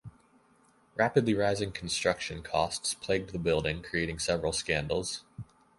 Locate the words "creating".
3.83-4.17